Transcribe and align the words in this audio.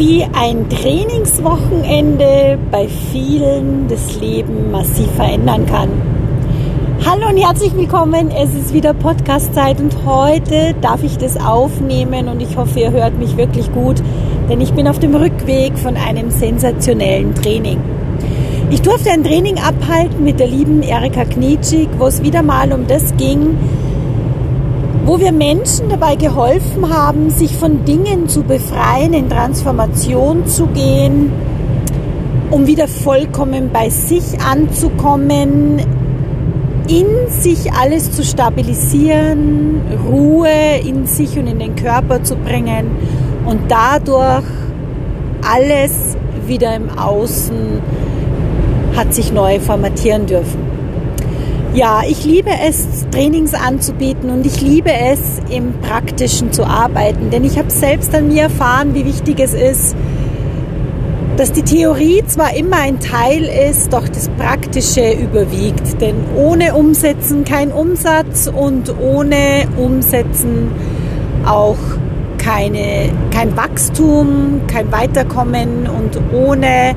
wie 0.00 0.24
ein 0.32 0.66
Trainingswochenende 0.70 2.58
bei 2.70 2.88
vielen 2.88 3.86
das 3.86 4.18
Leben 4.18 4.70
massiv 4.70 5.10
verändern 5.10 5.66
kann. 5.66 5.90
Hallo 7.04 7.28
und 7.28 7.36
herzlich 7.36 7.76
willkommen. 7.76 8.30
Es 8.30 8.54
ist 8.54 8.72
wieder 8.72 8.94
Podcast-Zeit 8.94 9.78
und 9.78 9.94
heute 10.06 10.74
darf 10.80 11.02
ich 11.02 11.18
das 11.18 11.36
aufnehmen 11.36 12.28
und 12.28 12.40
ich 12.40 12.56
hoffe, 12.56 12.80
ihr 12.80 12.92
hört 12.92 13.18
mich 13.18 13.36
wirklich 13.36 13.70
gut, 13.72 14.02
denn 14.48 14.62
ich 14.62 14.72
bin 14.72 14.88
auf 14.88 14.98
dem 15.00 15.14
Rückweg 15.14 15.76
von 15.76 15.98
einem 15.98 16.30
sensationellen 16.30 17.34
Training. 17.34 17.76
Ich 18.70 18.80
durfte 18.80 19.10
ein 19.10 19.22
Training 19.22 19.58
abhalten 19.58 20.24
mit 20.24 20.40
der 20.40 20.46
lieben 20.46 20.82
Erika 20.82 21.26
Knitschig, 21.26 21.90
wo 21.98 22.06
es 22.06 22.22
wieder 22.22 22.42
mal 22.42 22.72
um 22.72 22.86
das 22.86 23.14
ging, 23.18 23.58
wo 25.10 25.18
wir 25.18 25.32
Menschen 25.32 25.88
dabei 25.88 26.14
geholfen 26.14 26.88
haben, 26.88 27.30
sich 27.30 27.56
von 27.56 27.84
Dingen 27.84 28.28
zu 28.28 28.44
befreien, 28.44 29.12
in 29.12 29.28
Transformation 29.28 30.46
zu 30.46 30.68
gehen, 30.68 31.32
um 32.52 32.68
wieder 32.68 32.86
vollkommen 32.86 33.70
bei 33.72 33.90
sich 33.90 34.40
anzukommen, 34.40 35.80
in 36.86 37.06
sich 37.28 37.72
alles 37.72 38.12
zu 38.12 38.22
stabilisieren, 38.22 39.80
Ruhe 40.08 40.78
in 40.86 41.06
sich 41.06 41.36
und 41.36 41.48
in 41.48 41.58
den 41.58 41.74
Körper 41.74 42.22
zu 42.22 42.36
bringen 42.36 42.92
und 43.46 43.62
dadurch 43.68 44.44
alles 45.42 46.16
wieder 46.46 46.76
im 46.76 46.88
Außen 46.88 47.82
hat 48.94 49.12
sich 49.12 49.32
neu 49.32 49.58
formatieren 49.58 50.26
dürfen. 50.26 50.69
Ja, 51.72 52.02
ich 52.04 52.24
liebe 52.24 52.50
es, 52.66 53.06
Trainings 53.12 53.54
anzubieten 53.54 54.30
und 54.30 54.44
ich 54.44 54.60
liebe 54.60 54.90
es, 54.92 55.40
im 55.50 55.72
Praktischen 55.80 56.50
zu 56.50 56.64
arbeiten, 56.64 57.30
denn 57.30 57.44
ich 57.44 57.58
habe 57.58 57.70
selbst 57.70 58.12
an 58.12 58.26
mir 58.26 58.42
erfahren, 58.42 58.92
wie 58.94 59.04
wichtig 59.04 59.38
es 59.38 59.54
ist, 59.54 59.94
dass 61.36 61.52
die 61.52 61.62
Theorie 61.62 62.24
zwar 62.26 62.56
immer 62.56 62.78
ein 62.78 62.98
Teil 62.98 63.44
ist, 63.44 63.92
doch 63.92 64.08
das 64.08 64.28
Praktische 64.30 65.12
überwiegt. 65.12 66.00
Denn 66.00 66.16
ohne 66.36 66.74
Umsetzen 66.74 67.44
kein 67.44 67.70
Umsatz 67.70 68.50
und 68.52 68.92
ohne 68.98 69.68
Umsetzen 69.76 70.72
auch 71.46 71.78
keine, 72.36 73.12
kein 73.32 73.56
Wachstum, 73.56 74.62
kein 74.66 74.90
Weiterkommen 74.90 75.86
und 75.86 76.18
ohne 76.34 76.96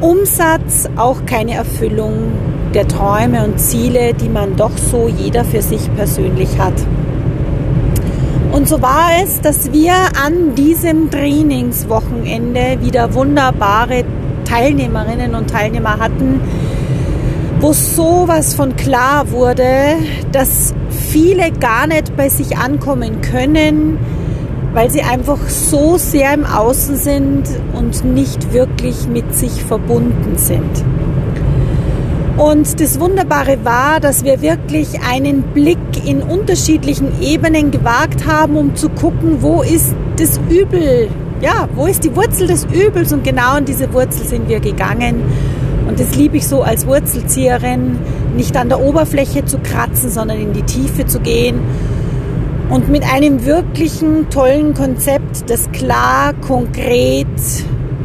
Umsatz 0.00 0.88
auch 0.96 1.24
keine 1.26 1.54
Erfüllung 1.54 2.32
der 2.74 2.86
Träume 2.86 3.44
und 3.44 3.58
Ziele, 3.58 4.14
die 4.14 4.28
man 4.28 4.56
doch 4.56 4.76
so 4.76 5.08
jeder 5.08 5.44
für 5.44 5.62
sich 5.62 5.92
persönlich 5.94 6.58
hat. 6.58 6.74
Und 8.52 8.68
so 8.68 8.82
war 8.82 9.10
es, 9.22 9.40
dass 9.40 9.72
wir 9.72 9.94
an 10.24 10.54
diesem 10.54 11.10
Trainingswochenende 11.10 12.78
wieder 12.80 13.14
wunderbare 13.14 14.04
Teilnehmerinnen 14.44 15.34
und 15.34 15.50
Teilnehmer 15.50 15.98
hatten, 15.98 16.40
wo 17.60 17.72
sowas 17.72 18.54
von 18.54 18.76
klar 18.76 19.30
wurde, 19.30 19.96
dass 20.32 20.74
viele 20.90 21.50
gar 21.52 21.86
nicht 21.86 22.16
bei 22.16 22.28
sich 22.28 22.56
ankommen 22.56 23.20
können, 23.20 23.98
weil 24.72 24.90
sie 24.90 25.02
einfach 25.02 25.48
so 25.48 25.96
sehr 25.96 26.34
im 26.34 26.44
Außen 26.44 26.96
sind 26.96 27.44
und 27.74 28.04
nicht 28.04 28.52
wirklich 28.52 29.08
mit 29.08 29.34
sich 29.34 29.64
verbunden 29.64 30.36
sind. 30.36 30.84
Und 32.38 32.80
das 32.80 33.00
Wunderbare 33.00 33.64
war, 33.64 33.98
dass 33.98 34.22
wir 34.22 34.40
wirklich 34.40 35.00
einen 35.02 35.42
Blick 35.42 36.06
in 36.06 36.22
unterschiedlichen 36.22 37.20
Ebenen 37.20 37.72
gewagt 37.72 38.28
haben, 38.28 38.56
um 38.56 38.76
zu 38.76 38.90
gucken, 38.90 39.42
wo 39.42 39.62
ist 39.62 39.92
das 40.18 40.38
Übel, 40.48 41.08
ja, 41.40 41.68
wo 41.74 41.86
ist 41.86 42.04
die 42.04 42.14
Wurzel 42.14 42.46
des 42.46 42.64
Übels? 42.66 43.12
Und 43.12 43.24
genau 43.24 43.54
an 43.54 43.64
diese 43.64 43.92
Wurzel 43.92 44.24
sind 44.24 44.48
wir 44.48 44.60
gegangen. 44.60 45.20
Und 45.88 45.98
das 45.98 46.14
liebe 46.14 46.36
ich 46.36 46.46
so 46.46 46.62
als 46.62 46.86
Wurzelzieherin, 46.86 47.98
nicht 48.36 48.56
an 48.56 48.68
der 48.68 48.80
Oberfläche 48.80 49.44
zu 49.44 49.58
kratzen, 49.58 50.08
sondern 50.08 50.38
in 50.38 50.52
die 50.52 50.62
Tiefe 50.62 51.06
zu 51.06 51.18
gehen. 51.18 51.58
Und 52.70 52.88
mit 52.88 53.02
einem 53.02 53.46
wirklichen 53.46 54.30
tollen 54.30 54.74
Konzept, 54.74 55.50
das 55.50 55.72
klar, 55.72 56.34
konkret, 56.34 57.26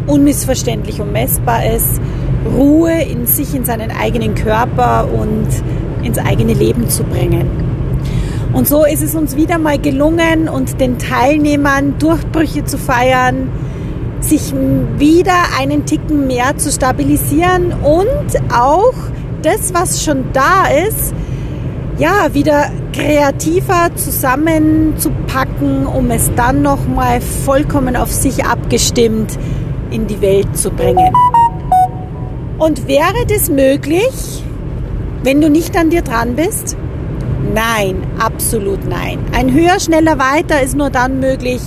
unmissverständlich 0.08 1.00
und 1.00 1.12
messbar 1.12 1.66
ist, 1.68 2.02
Ruhe 2.46 3.02
in 3.02 3.26
sich, 3.26 3.56
in 3.56 3.66
seinen 3.66 3.92
eigenen 3.92 4.36
Körper 4.36 5.08
und 5.12 5.48
ins 6.04 6.18
eigene 6.18 6.54
Leben 6.54 6.90
zu 6.90 7.04
bringen. 7.04 7.50
Und 8.54 8.68
so 8.68 8.86
ist 8.86 9.02
es 9.02 9.16
uns 9.16 9.36
wieder 9.36 9.58
mal 9.58 9.80
gelungen 9.80 10.48
und 10.48 10.80
den 10.80 11.00
Teilnehmern 11.00 11.98
Durchbrüche 11.98 12.66
zu 12.66 12.78
feiern, 12.78 13.50
sich 14.20 14.54
wieder 14.54 15.34
einen 15.60 15.86
Ticken 15.86 16.28
mehr 16.28 16.56
zu 16.58 16.72
stabilisieren 16.72 17.74
und 17.74 18.54
auch 18.54 18.94
das, 19.42 19.74
was 19.74 20.04
schon 20.04 20.26
da 20.34 20.68
ist, 20.88 21.14
ja, 21.98 22.34
wieder 22.34 22.70
kreativer 22.94 23.90
zusammenzupacken, 23.96 25.86
um 25.86 26.12
es 26.12 26.32
dann 26.36 26.62
nochmal 26.62 27.22
vollkommen 27.22 27.96
auf 27.96 28.12
sich 28.12 28.46
abgestimmt 28.46 29.38
in 29.92 30.08
die 30.08 30.22
Welt 30.22 30.56
zu 30.58 30.72
bringen. 30.72 31.12
Und 32.64 32.88
wäre 32.88 33.26
das 33.28 33.50
möglich, 33.50 34.42
wenn 35.22 35.42
du 35.42 35.50
nicht 35.50 35.76
an 35.76 35.90
dir 35.90 36.02
dran 36.02 36.38
bist? 36.38 36.78
Nein, 37.54 37.98
absolut 38.18 38.88
nein. 38.88 39.20
Ein 39.34 39.54
höher, 39.54 39.82
schneller, 39.82 40.18
weiter 40.18 40.62
ist 40.62 40.74
nur 40.74 40.90
dann 40.90 41.20
möglich, 41.20 41.60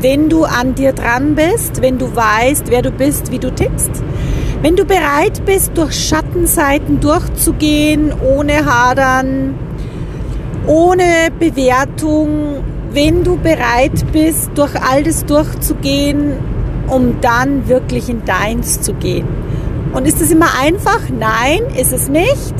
wenn 0.00 0.30
du 0.30 0.44
an 0.44 0.74
dir 0.74 0.94
dran 0.94 1.34
bist, 1.34 1.82
wenn 1.82 1.98
du 1.98 2.16
weißt, 2.16 2.70
wer 2.70 2.80
du 2.80 2.90
bist, 2.90 3.32
wie 3.32 3.38
du 3.38 3.52
tickst. 3.52 3.90
Wenn 4.62 4.76
du 4.76 4.86
bereit 4.86 5.44
bist, 5.44 5.72
durch 5.74 5.92
Schattenseiten 5.92 7.00
durchzugehen, 7.00 8.10
ohne 8.34 8.64
Hadern, 8.64 9.58
ohne 10.66 11.28
Bewertung, 11.38 12.64
wenn 12.92 13.24
du 13.24 13.36
bereit 13.36 14.10
bist, 14.10 14.52
durch 14.54 14.74
all 14.90 15.02
das 15.02 15.26
durchzugehen, 15.26 16.32
um 16.88 17.20
dann 17.20 17.68
wirklich 17.68 18.08
in 18.08 18.24
deins 18.24 18.80
zu 18.80 18.94
gehen. 18.94 19.26
Und 19.92 20.06
ist 20.06 20.20
es 20.20 20.30
immer 20.30 20.48
einfach? 20.60 21.00
Nein, 21.10 21.60
ist 21.76 21.92
es 21.92 22.08
nicht. 22.08 22.54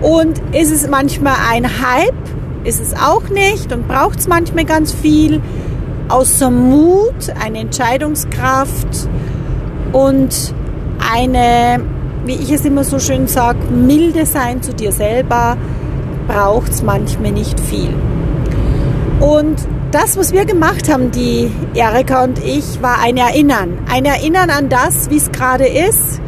Und 0.00 0.40
ist 0.54 0.72
es 0.72 0.88
manchmal 0.88 1.36
ein 1.50 1.64
Hype? 1.64 2.14
Ist 2.64 2.80
es 2.80 2.94
auch 2.94 3.28
nicht 3.28 3.72
und 3.72 3.86
braucht 3.88 4.18
es 4.18 4.28
manchmal 4.28 4.64
ganz 4.64 4.92
viel. 4.92 5.40
Außer 6.08 6.50
Mut, 6.50 7.30
eine 7.42 7.58
Entscheidungskraft 7.58 9.08
und 9.92 10.54
eine, 11.12 11.80
wie 12.24 12.34
ich 12.34 12.52
es 12.52 12.64
immer 12.64 12.84
so 12.84 12.98
schön 12.98 13.26
sage, 13.26 13.58
milde 13.70 14.26
sein 14.26 14.62
zu 14.62 14.72
dir 14.72 14.92
selber, 14.92 15.56
braucht 16.26 16.72
es 16.72 16.82
manchmal 16.82 17.32
nicht 17.32 17.58
viel. 17.60 17.90
Und 19.20 19.56
das, 19.92 20.16
was 20.16 20.32
wir 20.32 20.44
gemacht 20.44 20.92
haben, 20.92 21.10
die 21.10 21.50
Erika 21.74 22.24
und 22.24 22.38
ich, 22.44 22.82
war 22.82 23.00
ein 23.00 23.16
Erinnern. 23.16 23.78
Ein 23.90 24.04
Erinnern 24.04 24.50
an 24.50 24.68
das, 24.68 25.08
wie 25.10 25.16
es 25.16 25.32
gerade 25.32 25.66
ist, 25.66 26.20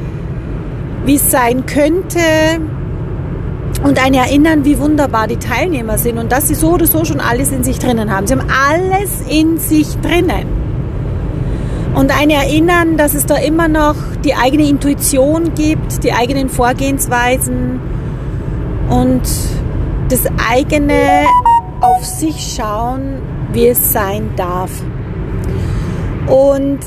wie 1.04 1.14
es 1.14 1.31
sein 1.31 1.66
könnte 1.66 2.20
und 3.82 4.04
ein 4.04 4.14
Erinnern, 4.14 4.64
wie 4.64 4.78
wunderbar 4.78 5.26
die 5.26 5.36
Teilnehmer 5.36 5.98
sind 5.98 6.19
und 6.19 6.32
dass 6.32 6.48
sie 6.48 6.54
so 6.54 6.72
oder 6.72 6.86
so 6.86 7.04
schon 7.04 7.20
alles 7.20 7.53
in 7.53 7.64
sich 7.64 7.78
drinnen 7.78 8.10
haben. 8.10 8.26
Sie 8.26 8.34
haben 8.34 8.48
alles 8.70 9.22
in 9.28 9.59
sich 9.59 9.97
drinnen. 10.00 10.47
Und 11.94 12.16
ein 12.16 12.31
Erinnern, 12.31 12.97
dass 12.97 13.14
es 13.14 13.26
da 13.26 13.36
immer 13.36 13.69
noch 13.69 13.97
die 14.25 14.34
eigene 14.34 14.69
Intuition 14.69 15.54
gibt, 15.54 16.04
die 16.04 16.12
eigenen 16.12 16.48
Vorgehensweisen 16.48 17.80
und 18.91 19.22
das 20.09 20.20
eigene 20.50 21.25
auf 21.80 22.04
sich 22.04 22.54
schauen, 22.56 23.20
wie 23.53 23.69
es 23.69 23.92
sein 23.92 24.30
darf. 24.36 24.70
Und 26.26 26.78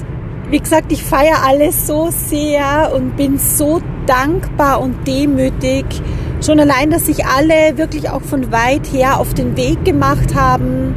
wie 0.50 0.60
gesagt, 0.60 0.92
ich 0.92 1.04
feiere 1.04 1.44
alles 1.46 1.88
so 1.88 2.10
sehr 2.12 2.92
und 2.94 3.16
bin 3.16 3.38
so 3.38 3.82
dankbar 4.06 4.82
und 4.82 5.08
demütig. 5.08 5.86
Schon 6.44 6.60
allein, 6.60 6.90
dass 6.90 7.06
sich 7.06 7.26
alle 7.26 7.78
wirklich 7.78 8.10
auch 8.10 8.22
von 8.22 8.52
weit 8.52 8.92
her 8.92 9.20
auf 9.20 9.34
den 9.34 9.56
Weg 9.58 9.86
gemacht 9.86 10.34
haben, 10.36 10.96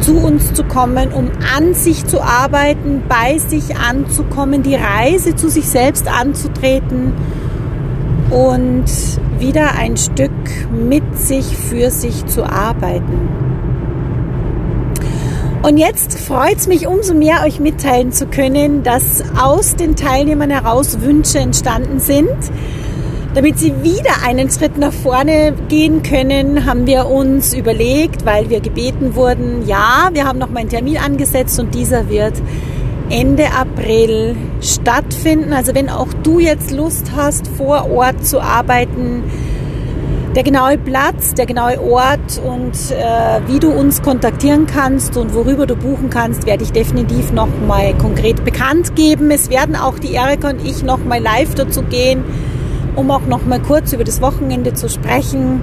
zu 0.00 0.16
uns 0.18 0.52
zu 0.52 0.64
kommen, 0.64 1.12
um 1.12 1.30
an 1.56 1.74
sich 1.74 2.04
zu 2.06 2.20
arbeiten, 2.20 3.02
bei 3.08 3.38
sich 3.38 3.76
anzukommen, 3.76 4.62
die 4.62 4.74
Reise 4.74 5.36
zu 5.36 5.48
sich 5.48 5.68
selbst 5.68 6.08
anzutreten 6.08 7.12
und 8.30 8.84
wieder 9.38 9.74
ein 9.78 9.96
Stück 9.96 10.30
mit 10.70 11.18
sich 11.18 11.56
für 11.56 11.90
sich 11.90 12.26
zu 12.26 12.44
arbeiten. 12.44 13.51
Und 15.62 15.76
jetzt 15.76 16.18
freut 16.18 16.56
es 16.56 16.66
mich 16.66 16.88
umso 16.88 17.14
mehr, 17.14 17.44
euch 17.46 17.60
mitteilen 17.60 18.10
zu 18.10 18.26
können, 18.26 18.82
dass 18.82 19.22
aus 19.40 19.76
den 19.76 19.94
Teilnehmern 19.94 20.50
heraus 20.50 21.00
Wünsche 21.02 21.38
entstanden 21.38 22.00
sind. 22.00 22.36
Damit 23.34 23.60
sie 23.60 23.72
wieder 23.84 24.26
einen 24.26 24.50
Schritt 24.50 24.76
nach 24.76 24.92
vorne 24.92 25.54
gehen 25.68 26.02
können, 26.02 26.66
haben 26.66 26.86
wir 26.88 27.06
uns 27.06 27.54
überlegt, 27.54 28.26
weil 28.26 28.50
wir 28.50 28.60
gebeten 28.60 29.14
wurden, 29.14 29.66
ja, 29.66 30.10
wir 30.12 30.26
haben 30.26 30.40
noch 30.40 30.50
mal 30.50 30.60
einen 30.60 30.68
Termin 30.68 30.98
angesetzt 30.98 31.60
und 31.60 31.76
dieser 31.76 32.10
wird 32.10 32.34
Ende 33.08 33.52
April 33.52 34.34
stattfinden. 34.60 35.52
Also 35.52 35.76
wenn 35.76 35.88
auch 35.88 36.12
du 36.24 36.40
jetzt 36.40 36.72
Lust 36.72 37.12
hast, 37.14 37.46
vor 37.46 37.88
Ort 37.88 38.26
zu 38.26 38.40
arbeiten, 38.40 39.22
der 40.34 40.42
genaue 40.44 40.78
Platz, 40.78 41.34
der 41.34 41.44
genaue 41.44 41.78
Ort 41.80 42.40
und 42.42 42.72
äh, 42.90 43.40
wie 43.48 43.58
du 43.58 43.70
uns 43.70 44.00
kontaktieren 44.00 44.66
kannst 44.66 45.16
und 45.18 45.34
worüber 45.34 45.66
du 45.66 45.76
buchen 45.76 46.08
kannst, 46.08 46.46
werde 46.46 46.64
ich 46.64 46.72
definitiv 46.72 47.32
nochmal 47.32 47.92
konkret 47.98 48.42
bekannt 48.44 48.96
geben. 48.96 49.30
Es 49.30 49.50
werden 49.50 49.76
auch 49.76 49.98
die 49.98 50.14
Erika 50.14 50.48
und 50.48 50.64
ich 50.66 50.82
nochmal 50.82 51.20
live 51.20 51.54
dazu 51.54 51.82
gehen, 51.82 52.24
um 52.96 53.10
auch 53.10 53.26
nochmal 53.26 53.60
kurz 53.60 53.92
über 53.92 54.04
das 54.04 54.22
Wochenende 54.22 54.72
zu 54.72 54.88
sprechen 54.88 55.60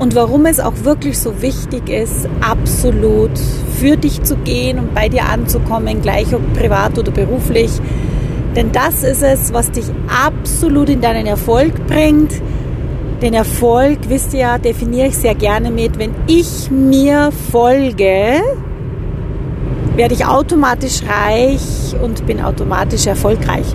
und 0.00 0.16
warum 0.16 0.46
es 0.46 0.58
auch 0.58 0.74
wirklich 0.82 1.18
so 1.18 1.40
wichtig 1.40 1.88
ist, 1.88 2.28
absolut 2.40 3.38
für 3.78 3.96
dich 3.96 4.22
zu 4.24 4.36
gehen 4.36 4.80
und 4.80 4.92
bei 4.92 5.08
dir 5.08 5.26
anzukommen, 5.26 6.02
gleich 6.02 6.34
ob 6.34 6.52
privat 6.54 6.98
oder 6.98 7.12
beruflich. 7.12 7.70
Denn 8.56 8.72
das 8.72 9.04
ist 9.04 9.22
es, 9.22 9.52
was 9.52 9.70
dich 9.70 9.84
absolut 10.08 10.88
in 10.88 11.00
deinen 11.00 11.26
Erfolg 11.26 11.86
bringt 11.86 12.32
den 13.20 13.34
Erfolg, 13.34 13.98
wisst 14.08 14.32
ihr 14.32 14.40
ja, 14.40 14.58
definiere 14.58 15.08
ich 15.08 15.16
sehr 15.16 15.34
gerne 15.34 15.70
mit, 15.70 15.98
wenn 15.98 16.14
ich 16.26 16.70
mir 16.70 17.30
folge, 17.52 18.42
werde 19.96 20.14
ich 20.14 20.24
automatisch 20.24 21.02
reich 21.02 21.94
und 22.02 22.26
bin 22.26 22.40
automatisch 22.40 23.06
erfolgreich. 23.06 23.66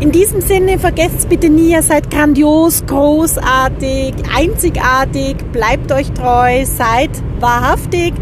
In 0.00 0.12
diesem 0.12 0.40
Sinne, 0.40 0.78
vergesst 0.78 1.28
bitte 1.28 1.50
nie, 1.50 1.72
ihr 1.72 1.82
seid 1.82 2.10
grandios, 2.10 2.84
großartig, 2.86 4.14
einzigartig, 4.34 5.36
bleibt 5.52 5.92
euch 5.92 6.10
treu, 6.12 6.64
seid 6.64 7.10
wahrhaftig 7.40 8.14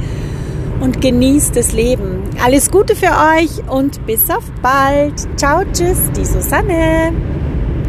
und 0.80 1.00
genießt 1.00 1.54
das 1.54 1.72
Leben. 1.72 2.22
Alles 2.42 2.70
Gute 2.70 2.96
für 2.96 3.06
euch 3.06 3.69
und 3.69 4.04
bis 4.06 4.28
auf 4.30 4.44
bald. 4.62 5.14
Ciao, 5.38 5.62
tschüss, 5.72 5.98
die 6.16 6.24
Susanne. 6.24 7.12